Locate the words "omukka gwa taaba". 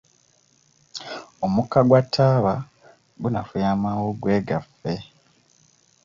1.45-2.53